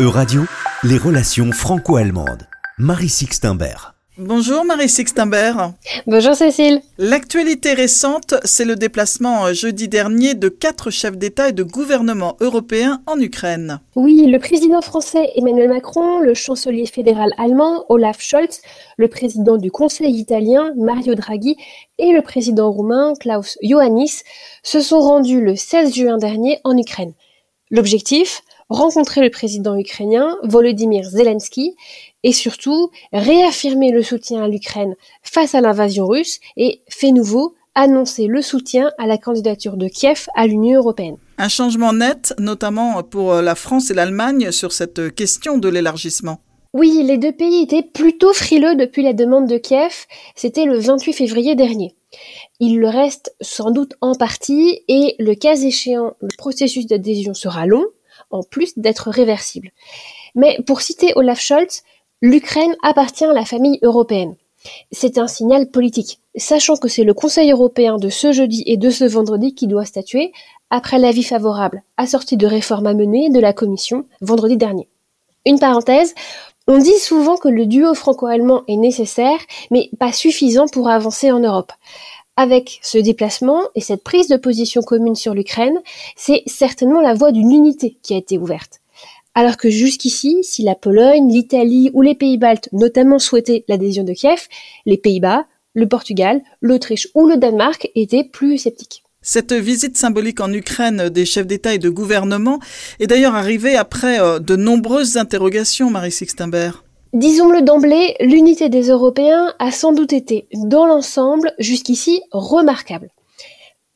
E-Radio, 0.00 0.42
les 0.84 0.96
relations 0.96 1.52
franco-allemandes. 1.52 2.48
Marie 2.78 3.10
Sixtimbert. 3.10 3.94
Bonjour 4.16 4.64
Marie 4.64 4.88
Sixtimbert. 4.88 5.72
Bonjour 6.06 6.34
Cécile. 6.34 6.80
L'actualité 6.96 7.74
récente, 7.74 8.34
c'est 8.44 8.64
le 8.64 8.74
déplacement 8.74 9.46
euh, 9.46 9.52
jeudi 9.52 9.88
dernier 9.88 10.34
de 10.34 10.48
quatre 10.48 10.90
chefs 10.90 11.18
d'État 11.18 11.50
et 11.50 11.52
de 11.52 11.62
gouvernement 11.62 12.36
européens 12.40 13.02
en 13.06 13.20
Ukraine. 13.20 13.80
Oui, 13.94 14.26
le 14.26 14.38
président 14.38 14.80
français 14.80 15.30
Emmanuel 15.36 15.68
Macron, 15.68 16.20
le 16.20 16.32
chancelier 16.32 16.86
fédéral 16.86 17.30
allemand 17.36 17.84
Olaf 17.90 18.20
Scholz, 18.20 18.62
le 18.96 19.08
président 19.08 19.58
du 19.58 19.70
Conseil 19.70 20.14
italien 20.16 20.72
Mario 20.76 21.14
Draghi 21.14 21.56
et 21.98 22.12
le 22.12 22.22
président 22.22 22.70
roumain 22.70 23.12
Klaus 23.20 23.58
Iohannis 23.60 24.22
se 24.62 24.80
sont 24.80 25.00
rendus 25.00 25.42
le 25.42 25.54
16 25.54 25.94
juin 25.94 26.16
dernier 26.16 26.60
en 26.64 26.76
Ukraine. 26.78 27.12
L'objectif? 27.70 28.42
Rencontrer 28.72 29.20
le 29.20 29.30
président 29.30 29.76
ukrainien 29.78 30.36
Volodymyr 30.42 31.04
Zelensky 31.04 31.76
et 32.22 32.32
surtout 32.32 32.90
réaffirmer 33.12 33.92
le 33.92 34.02
soutien 34.02 34.42
à 34.42 34.48
l'Ukraine 34.48 34.96
face 35.22 35.54
à 35.54 35.60
l'invasion 35.60 36.06
russe 36.06 36.40
et, 36.56 36.80
fait 36.88 37.12
nouveau, 37.12 37.54
annoncer 37.74 38.26
le 38.26 38.42
soutien 38.42 38.90
à 38.98 39.06
la 39.06 39.18
candidature 39.18 39.76
de 39.76 39.88
Kiev 39.88 40.26
à 40.34 40.46
l'Union 40.46 40.78
européenne. 40.78 41.16
Un 41.38 41.48
changement 41.48 41.92
net, 41.92 42.34
notamment 42.38 43.02
pour 43.02 43.34
la 43.34 43.54
France 43.54 43.90
et 43.90 43.94
l'Allemagne, 43.94 44.50
sur 44.50 44.72
cette 44.72 45.14
question 45.14 45.58
de 45.58 45.68
l'élargissement. 45.68 46.40
Oui, 46.74 47.02
les 47.04 47.18
deux 47.18 47.32
pays 47.32 47.62
étaient 47.62 47.82
plutôt 47.82 48.32
frileux 48.32 48.76
depuis 48.76 49.02
la 49.02 49.12
demande 49.12 49.46
de 49.46 49.58
Kiev, 49.58 50.06
c'était 50.34 50.64
le 50.64 50.78
28 50.78 51.12
février 51.12 51.54
dernier. 51.54 51.94
Il 52.60 52.78
le 52.78 52.88
reste 52.88 53.34
sans 53.42 53.70
doute 53.70 53.94
en 54.00 54.14
partie 54.14 54.80
et 54.88 55.14
le 55.18 55.34
cas 55.34 55.56
échéant, 55.56 56.14
le 56.20 56.28
processus 56.38 56.86
d'adhésion 56.86 57.34
sera 57.34 57.66
long, 57.66 57.84
en 58.32 58.42
plus 58.42 58.76
d'être 58.76 59.10
réversible. 59.10 59.70
Mais 60.34 60.58
pour 60.66 60.80
citer 60.80 61.12
Olaf 61.16 61.40
Scholz, 61.40 61.82
l'Ukraine 62.20 62.74
appartient 62.82 63.24
à 63.24 63.32
la 63.32 63.44
famille 63.44 63.78
européenne. 63.82 64.34
C'est 64.92 65.18
un 65.18 65.26
signal 65.26 65.68
politique, 65.68 66.20
sachant 66.36 66.76
que 66.76 66.88
c'est 66.88 67.04
le 67.04 67.14
Conseil 67.14 67.50
européen 67.50 67.96
de 67.96 68.08
ce 68.08 68.32
jeudi 68.32 68.62
et 68.66 68.76
de 68.76 68.90
ce 68.90 69.04
vendredi 69.04 69.54
qui 69.54 69.66
doit 69.66 69.84
statuer 69.84 70.32
après 70.70 70.98
l'avis 70.98 71.24
favorable 71.24 71.82
assorti 71.96 72.36
de 72.36 72.46
réformes 72.46 72.86
à 72.86 72.94
mener 72.94 73.28
de 73.28 73.40
la 73.40 73.52
Commission 73.52 74.06
vendredi 74.20 74.56
dernier. 74.56 74.88
Une 75.44 75.58
parenthèse, 75.58 76.14
on 76.68 76.78
dit 76.78 76.98
souvent 76.98 77.36
que 77.36 77.48
le 77.48 77.66
duo 77.66 77.92
franco-allemand 77.94 78.62
est 78.68 78.76
nécessaire, 78.76 79.38
mais 79.70 79.90
pas 79.98 80.12
suffisant 80.12 80.66
pour 80.68 80.88
avancer 80.88 81.32
en 81.32 81.40
Europe. 81.40 81.72
Avec 82.36 82.80
ce 82.82 82.96
déplacement 82.96 83.62
et 83.74 83.82
cette 83.82 84.02
prise 84.02 84.28
de 84.28 84.36
position 84.36 84.80
commune 84.80 85.14
sur 85.14 85.34
l'Ukraine, 85.34 85.78
c'est 86.16 86.42
certainement 86.46 87.02
la 87.02 87.12
voie 87.12 87.30
d'une 87.30 87.52
unité 87.52 87.98
qui 88.02 88.14
a 88.14 88.16
été 88.16 88.38
ouverte. 88.38 88.80
Alors 89.34 89.56
que 89.56 89.68
jusqu'ici, 89.68 90.38
si 90.42 90.62
la 90.62 90.74
Pologne, 90.74 91.30
l'Italie 91.30 91.90
ou 91.92 92.02
les 92.02 92.14
pays 92.14 92.38
baltes 92.38 92.68
notamment 92.72 93.18
souhaitaient 93.18 93.64
l'adhésion 93.68 94.04
de 94.04 94.12
Kiev, 94.12 94.48
les 94.86 94.96
Pays-Bas, 94.96 95.44
le 95.74 95.88
Portugal, 95.88 96.42
l'Autriche 96.60 97.08
ou 97.14 97.26
le 97.26 97.36
Danemark 97.36 97.90
étaient 97.94 98.24
plus 98.24 98.58
sceptiques. 98.58 99.02
Cette 99.22 99.52
visite 99.52 99.96
symbolique 99.96 100.40
en 100.40 100.52
Ukraine 100.52 101.08
des 101.08 101.24
chefs 101.24 101.46
d'État 101.46 101.74
et 101.74 101.78
de 101.78 101.88
gouvernement 101.88 102.58
est 102.98 103.06
d'ailleurs 103.06 103.36
arrivée 103.36 103.76
après 103.76 104.20
euh, 104.20 104.38
de 104.38 104.56
nombreuses 104.56 105.16
interrogations, 105.16 105.90
Marie 105.90 106.10
Sixtimbert. 106.10 106.82
Disons-le 107.12 107.60
d'emblée, 107.60 108.16
l'unité 108.20 108.70
des 108.70 108.88
Européens 108.88 109.52
a 109.58 109.70
sans 109.70 109.92
doute 109.92 110.14
été, 110.14 110.48
dans 110.54 110.86
l'ensemble, 110.86 111.52
jusqu'ici 111.58 112.22
remarquable. 112.30 113.10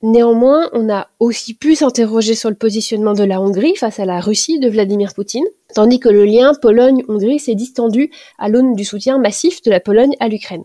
Néanmoins, 0.03 0.69
on 0.75 0.91
a 0.91 1.09
aussi 1.19 1.55
pu 1.55 1.75
s'interroger 1.77 2.35
sur 2.35 2.51
le 2.51 2.57
positionnement 2.57 3.15
de 3.15 3.25
la 3.25 3.41
Hongrie 3.41 3.75
face 3.75 4.01
à 4.01 4.05
la 4.05 4.21
Russie 4.21 4.61
de 4.61 4.69
Vladimir 4.69 5.15
Poutine, 5.15 5.47
tandis 5.75 5.99
que 5.99 6.11
le 6.11 6.27
lien 6.27 6.53
Pologne-Hongrie 6.61 7.39
s'est 7.39 7.55
distendu 7.55 8.11
à 8.39 8.51
l'aune 8.51 8.75
du 8.75 8.85
soutien 8.85 9.17
massif 9.17 9.63
de 9.63 9.71
la 9.71 9.81
Pologne 9.81 10.15
à 10.21 10.29
l'Ukraine. 10.29 10.65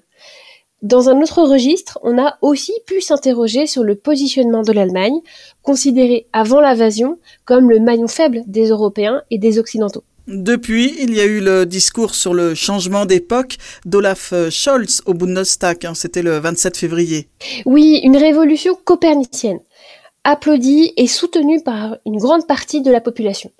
Dans 0.82 1.08
un 1.08 1.22
autre 1.22 1.44
registre, 1.44 2.00
on 2.04 2.22
a 2.22 2.38
aussi 2.42 2.74
pu 2.86 3.00
s'interroger 3.00 3.66
sur 3.66 3.84
le 3.84 3.96
positionnement 3.96 4.64
de 4.64 4.74
l'Allemagne, 4.74 5.22
considéré 5.62 6.28
avant 6.34 6.60
l'invasion 6.60 7.18
comme 7.46 7.70
le 7.70 7.80
maillon 7.80 8.10
faible 8.10 8.44
des 8.46 8.68
Européens 8.68 9.22
et 9.32 9.38
des 9.38 9.58
Occidentaux. 9.58 10.04
Depuis, 10.32 10.96
il 11.00 11.14
y 11.14 11.20
a 11.20 11.26
eu 11.26 11.42
le 11.42 11.66
discours 11.66 12.16
sur 12.16 12.34
le 12.34 12.56
changement 12.56 13.06
d'époque 13.06 13.58
d'Olaf 13.86 14.34
Scholz 14.50 15.02
au 15.06 15.14
Bundestag, 15.14 15.86
hein, 15.86 15.94
c'était 15.94 16.22
le 16.22 16.40
27 16.40 16.78
février. 16.78 17.28
Oui, 17.66 18.00
une 18.02 18.16
révolution 18.16 18.76
copernicienne, 18.86 19.60
applaudie 20.24 20.94
et 20.96 21.08
soutenue 21.08 21.62
par 21.62 21.98
une 22.06 22.18
grande 22.18 22.48
partie 22.48 22.82
de 22.82 22.90
la 22.90 23.02
population. 23.02 23.52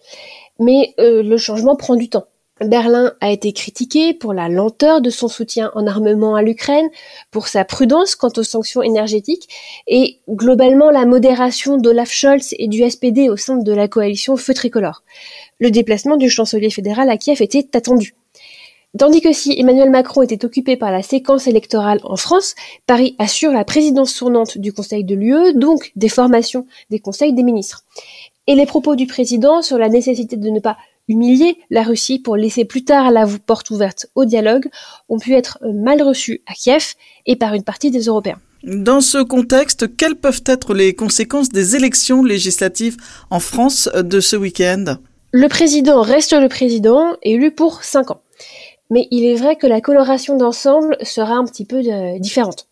Mais 0.60 0.94
euh, 0.98 1.22
le 1.22 1.38
changement 1.38 1.76
prend 1.76 1.98
du 1.98 2.08
temps. 2.08 2.26
Berlin 2.64 3.14
a 3.22 3.32
été 3.32 3.54
critiqué 3.54 4.14
pour 4.14 4.34
la 4.34 4.50
lenteur 4.50 5.02
de 5.02 5.10
son 5.10 5.28
soutien 5.28 5.72
en 5.76 5.88
armement 5.88 6.36
à 6.36 6.42
l'Ukraine, 6.42 6.90
pour 7.32 7.48
sa 7.48 7.66
prudence 7.66 8.16
quant 8.16 8.32
aux 8.38 8.44
sanctions 8.44 8.82
énergétiques 8.82 9.50
et 9.88 10.20
globalement 10.30 10.90
la 10.92 11.06
modération 11.06 11.78
d'Olaf 11.78 12.12
Scholz 12.12 12.54
et 12.58 12.68
du 12.68 12.88
SPD 12.90 13.30
au 13.30 13.38
sein 13.38 13.58
de 13.58 13.74
la 13.74 13.88
coalition 13.88 14.38
feu 14.38 14.54
tricolore. 14.54 15.04
Le 15.60 15.72
déplacement 15.72 16.18
du 16.18 16.30
chancelier 16.30 16.70
fédéral 16.70 17.10
à 17.10 17.18
Kiev 17.18 17.42
était 17.42 17.68
attendu. 17.76 18.16
Tandis 18.98 19.22
que 19.22 19.32
si 19.32 19.58
Emmanuel 19.58 19.90
Macron 19.90 20.22
était 20.22 20.44
occupé 20.44 20.76
par 20.76 20.92
la 20.92 21.02
séquence 21.02 21.48
électorale 21.48 22.02
en 22.04 22.18
France, 22.18 22.56
Paris 22.88 23.16
assure 23.20 23.54
la 23.54 23.64
présidence 23.64 24.14
tournante 24.16 24.58
du 24.58 24.74
Conseil 24.74 25.06
de 25.06 25.16
l'UE, 25.16 25.54
donc 25.56 25.92
des 25.96 26.10
formations 26.10 26.68
des 26.90 27.00
conseils 27.00 27.34
des 27.34 27.44
ministres. 27.44 27.86
Et 28.48 28.56
les 28.56 28.66
propos 28.66 28.98
du 28.98 29.08
président 29.08 29.62
sur 29.62 29.78
la 29.78 29.88
nécessité 29.88 30.36
de 30.36 30.50
ne 30.50 30.60
pas 30.60 30.78
humilier 31.08 31.58
la 31.70 31.84
Russie 31.84 32.20
pour 32.20 32.36
laisser 32.36 32.66
plus 32.66 32.84
tard 32.84 33.12
la 33.12 33.28
porte 33.46 33.70
ouverte 33.70 34.08
au 34.16 34.26
dialogue 34.26 34.68
ont 35.10 35.20
pu 35.20 35.34
être 35.34 35.60
mal 35.64 36.02
reçus 36.02 36.42
à 36.48 36.54
Kiev 36.54 36.94
et 37.26 37.36
par 37.36 37.54
une 37.54 37.64
partie 37.64 37.92
des 37.92 38.06
Européens. 38.06 38.40
Dans 38.64 39.02
ce 39.02 39.18
contexte, 39.18 39.96
quelles 39.98 40.16
peuvent 40.16 40.44
être 40.46 40.74
les 40.74 40.94
conséquences 40.94 41.50
des 41.50 41.76
élections 41.76 42.24
législatives 42.24 42.98
en 43.32 43.40
France 43.40 43.90
de 43.96 44.20
ce 44.20 44.36
week-end? 44.36 44.98
Le 45.32 45.48
président 45.48 46.02
reste 46.02 46.34
le 46.34 46.48
président, 46.48 47.16
élu 47.24 47.52
pour 47.52 47.84
5 47.84 48.12
ans. 48.12 48.22
Mais 48.92 49.08
il 49.10 49.26
est 49.26 49.36
vrai 49.36 49.56
que 49.56 49.66
la 49.66 49.82
coloration 49.82 50.38
d'ensemble 50.38 50.98
sera 51.02 51.36
un 51.36 51.46
petit 51.46 51.66
peu 51.66 51.78
euh, 51.78 52.20
différente. 52.20 52.68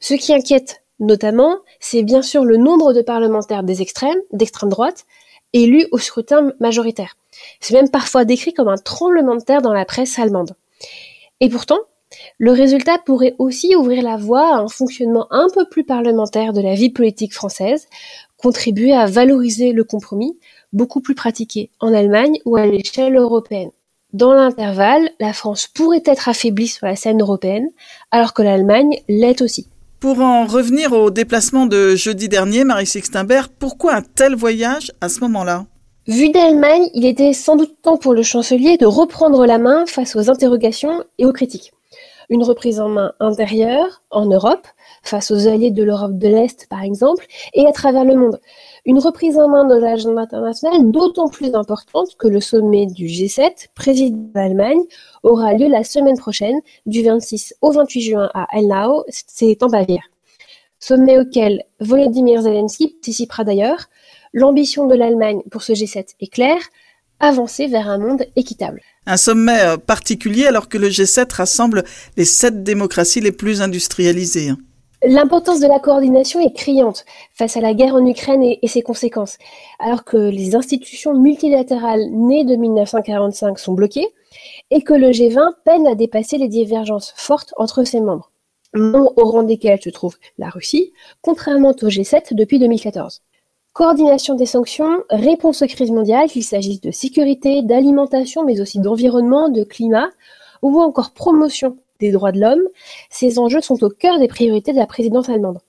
Ce 0.00 0.14
qui 0.14 0.34
inquiète 0.34 0.82
notamment, 0.98 1.56
c'est 1.80 2.02
bien 2.02 2.22
sûr 2.22 2.44
le 2.44 2.56
nombre 2.56 2.92
de 2.92 3.00
parlementaires 3.00 3.62
des 3.62 3.80
extrêmes, 3.82 4.18
d'extrême 4.32 4.68
droite, 4.68 5.06
élus 5.52 5.86
au 5.92 5.98
scrutin 5.98 6.52
majoritaire. 6.60 7.16
C'est 7.60 7.74
même 7.74 7.90
parfois 7.90 8.24
décrit 8.24 8.54
comme 8.54 8.68
un 8.68 8.76
tremblement 8.76 9.36
de 9.36 9.42
terre 9.42 9.62
dans 9.62 9.72
la 9.72 9.84
presse 9.84 10.18
allemande. 10.18 10.54
Et 11.40 11.48
pourtant, 11.48 11.78
le 12.38 12.52
résultat 12.52 12.98
pourrait 12.98 13.34
aussi 13.38 13.74
ouvrir 13.76 14.02
la 14.02 14.16
voie 14.16 14.56
à 14.56 14.58
un 14.58 14.68
fonctionnement 14.68 15.26
un 15.30 15.48
peu 15.54 15.64
plus 15.68 15.84
parlementaire 15.84 16.52
de 16.52 16.60
la 16.60 16.74
vie 16.74 16.90
politique 16.90 17.34
française, 17.34 17.88
contribuer 18.36 18.92
à 18.92 19.06
valoriser 19.06 19.72
le 19.72 19.84
compromis, 19.84 20.38
beaucoup 20.72 21.00
plus 21.00 21.14
pratiqué 21.14 21.70
en 21.80 21.92
Allemagne 21.94 22.38
ou 22.44 22.56
à 22.56 22.66
l'échelle 22.66 23.16
européenne. 23.16 23.70
Dans 24.12 24.34
l'intervalle, 24.34 25.10
la 25.20 25.32
France 25.32 25.68
pourrait 25.68 26.02
être 26.04 26.28
affaiblie 26.28 26.66
sur 26.66 26.86
la 26.86 26.96
scène 26.96 27.20
européenne, 27.20 27.68
alors 28.10 28.34
que 28.34 28.42
l'Allemagne 28.42 29.00
l'est 29.08 29.40
aussi. 29.40 29.68
Pour 30.00 30.20
en 30.20 30.46
revenir 30.46 30.94
au 30.94 31.10
déplacement 31.10 31.66
de 31.66 31.94
jeudi 31.94 32.30
dernier, 32.30 32.64
Marie 32.64 32.86
Sixtimbert, 32.86 33.50
pourquoi 33.50 33.96
un 33.96 34.00
tel 34.00 34.34
voyage 34.34 34.92
à 35.02 35.10
ce 35.10 35.20
moment-là? 35.20 35.66
Vu 36.08 36.30
d'Allemagne, 36.30 36.88
il 36.94 37.04
était 37.04 37.34
sans 37.34 37.56
doute 37.56 37.74
temps 37.82 37.98
pour 37.98 38.14
le 38.14 38.22
chancelier 38.22 38.78
de 38.78 38.86
reprendre 38.86 39.44
la 39.44 39.58
main 39.58 39.84
face 39.84 40.16
aux 40.16 40.30
interrogations 40.30 41.04
et 41.18 41.26
aux 41.26 41.32
critiques. 41.32 41.72
Une 42.30 42.44
reprise 42.44 42.78
en 42.78 42.88
main 42.88 43.12
intérieure, 43.18 44.02
en 44.12 44.24
Europe, 44.24 44.66
face 45.02 45.32
aux 45.32 45.48
alliés 45.48 45.72
de 45.72 45.82
l'Europe 45.82 46.16
de 46.16 46.28
l'Est 46.28 46.68
par 46.68 46.82
exemple, 46.82 47.26
et 47.54 47.66
à 47.66 47.72
travers 47.72 48.04
le 48.04 48.14
monde. 48.14 48.40
Une 48.86 49.00
reprise 49.00 49.36
en 49.36 49.48
main 49.48 49.64
de 49.64 49.74
l'agenda 49.74 50.22
international 50.22 50.92
d'autant 50.92 51.28
plus 51.28 51.54
importante 51.56 52.14
que 52.16 52.28
le 52.28 52.40
sommet 52.40 52.86
du 52.86 53.06
G7, 53.06 53.68
président 53.74 54.30
d'Allemagne, 54.32 54.80
aura 55.24 55.54
lieu 55.54 55.68
la 55.68 55.82
semaine 55.82 56.16
prochaine, 56.16 56.60
du 56.86 57.02
26 57.02 57.56
au 57.62 57.72
28 57.72 58.00
juin 58.00 58.30
à 58.32 58.46
Elnau, 58.56 59.04
c'est 59.08 59.60
en 59.64 59.66
Bavière. 59.66 60.08
Sommet 60.78 61.18
auquel 61.18 61.64
Volodymyr 61.80 62.42
Zelensky 62.42 62.88
participera 62.88 63.42
d'ailleurs. 63.42 63.86
L'ambition 64.32 64.86
de 64.86 64.94
l'Allemagne 64.94 65.42
pour 65.50 65.62
ce 65.62 65.72
G7 65.72 66.14
est 66.20 66.32
claire, 66.32 66.62
avancer 67.20 67.66
vers 67.66 67.88
un 67.88 67.98
monde 67.98 68.24
équitable. 68.36 68.80
Un 69.06 69.16
sommet 69.16 69.60
euh, 69.60 69.76
particulier 69.76 70.46
alors 70.46 70.68
que 70.68 70.78
le 70.78 70.88
G7 70.88 71.32
rassemble 71.34 71.84
les 72.16 72.24
sept 72.24 72.62
démocraties 72.62 73.20
les 73.20 73.32
plus 73.32 73.62
industrialisées. 73.62 74.50
Hein. 74.50 74.58
L'importance 75.02 75.60
de 75.60 75.66
la 75.66 75.78
coordination 75.78 76.40
est 76.40 76.54
criante 76.54 77.06
face 77.32 77.56
à 77.56 77.62
la 77.62 77.72
guerre 77.72 77.94
en 77.94 78.04
Ukraine 78.04 78.42
et, 78.42 78.68
ses 78.68 78.82
conséquences. 78.82 79.38
Alors 79.78 80.04
que 80.04 80.18
les 80.18 80.54
institutions 80.54 81.14
multilatérales 81.14 82.10
nées 82.10 82.44
de 82.44 82.54
1945 82.54 83.58
sont 83.58 83.72
bloquées 83.72 84.08
et 84.70 84.82
que 84.82 84.92
le 84.92 85.08
G20 85.08 85.54
peine 85.64 85.86
à 85.86 85.94
dépasser 85.94 86.36
les 86.36 86.48
divergences 86.48 87.14
fortes 87.16 87.54
entre 87.56 87.84
ses 87.84 88.00
membres, 88.00 88.30
non 88.74 89.10
au 89.16 89.30
rang 89.30 89.42
desquels 89.42 89.80
se 89.80 89.88
trouve 89.88 90.16
la 90.36 90.50
Russie, 90.50 90.92
contrairement 91.22 91.70
au 91.70 91.88
G7 91.88 92.34
depuis 92.34 92.58
2014. 92.58 93.22
Coordination 93.72 94.34
des 94.34 94.46
sanctions, 94.46 95.04
réponse 95.10 95.62
aux 95.62 95.66
crises 95.66 95.92
mondiales, 95.92 96.28
qu'il 96.28 96.44
s'agisse 96.44 96.80
de 96.80 96.90
sécurité, 96.90 97.62
d'alimentation, 97.62 98.44
mais 98.44 98.60
aussi 98.60 98.80
d'environnement, 98.80 99.48
de 99.48 99.62
climat, 99.62 100.10
ou 100.62 100.80
encore 100.80 101.12
promotion 101.12 101.76
des 102.00 102.10
droits 102.10 102.32
de 102.32 102.40
l'homme, 102.40 102.62
ces 103.10 103.38
enjeux 103.38 103.60
sont 103.60 103.82
au 103.84 103.88
cœur 103.90 104.18
des 104.18 104.28
priorités 104.28 104.72
de 104.72 104.78
la 104.78 104.86
présidence 104.86 105.28
allemande. 105.28 105.60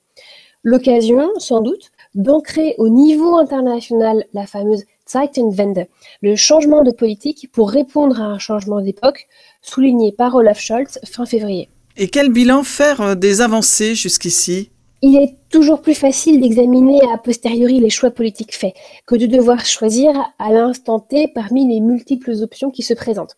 L'occasion, 0.63 1.29
sans 1.37 1.61
doute, 1.61 1.91
d'ancrer 2.15 2.75
au 2.77 2.89
niveau 2.89 3.37
international 3.37 4.25
la 4.33 4.45
fameuse 4.45 4.83
Zeitenwende, 5.07 5.87
le 6.21 6.35
changement 6.35 6.83
de 6.83 6.91
politique 6.91 7.49
pour 7.51 7.69
répondre 7.69 8.19
à 8.21 8.25
un 8.25 8.39
changement 8.39 8.81
d'époque, 8.81 9.27
souligné 9.61 10.11
par 10.11 10.35
Olaf 10.35 10.59
Scholz 10.59 10.99
fin 11.05 11.25
février. 11.25 11.69
Et 11.97 12.07
quel 12.07 12.31
bilan 12.31 12.63
faire 12.63 13.01
euh, 13.01 13.15
des 13.15 13.41
avancées 13.41 13.95
jusqu'ici? 13.95 14.71
Il 15.01 15.17
est 15.17 15.35
toujours 15.49 15.81
plus 15.81 15.95
facile 15.95 16.39
d'examiner 16.39 16.99
a 17.13 17.17
posteriori 17.17 17.79
les 17.79 17.89
choix 17.89 18.11
politiques 18.11 18.55
faits 18.55 18.75
que 19.05 19.15
de 19.15 19.25
devoir 19.25 19.65
choisir 19.65 20.11
à 20.37 20.51
l'instant 20.51 20.99
T 20.99 21.27
parmi 21.33 21.67
les 21.67 21.79
multiples 21.79 22.33
options 22.41 22.71
qui 22.71 22.83
se 22.83 22.93
présentent. 22.93 23.35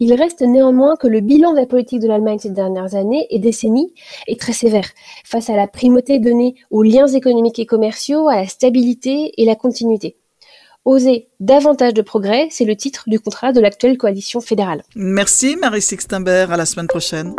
Il 0.00 0.12
reste 0.14 0.40
néanmoins 0.40 0.96
que 0.96 1.06
le 1.06 1.20
bilan 1.20 1.52
de 1.52 1.58
la 1.58 1.66
politique 1.66 2.00
de 2.00 2.08
l'Allemagne 2.08 2.38
ces 2.38 2.50
dernières 2.50 2.94
années 2.94 3.26
et 3.30 3.38
décennies 3.38 3.92
est 4.26 4.40
très 4.40 4.52
sévère 4.52 4.88
face 5.24 5.50
à 5.50 5.56
la 5.56 5.68
primauté 5.68 6.18
donnée 6.18 6.56
aux 6.70 6.82
liens 6.82 7.06
économiques 7.06 7.60
et 7.60 7.66
commerciaux, 7.66 8.28
à 8.28 8.36
la 8.36 8.46
stabilité 8.46 9.32
et 9.36 9.44
la 9.44 9.54
continuité. 9.54 10.16
Oser 10.84 11.28
davantage 11.40 11.94
de 11.94 12.02
progrès, 12.02 12.48
c'est 12.50 12.64
le 12.64 12.76
titre 12.76 13.04
du 13.06 13.18
contrat 13.18 13.52
de 13.52 13.60
l'actuelle 13.60 13.96
coalition 13.96 14.40
fédérale. 14.40 14.82
Merci 14.94 15.56
Marie 15.56 15.80
Sixtenberg, 15.80 16.52
à 16.52 16.56
la 16.56 16.66
semaine 16.66 16.88
prochaine. 16.88 17.34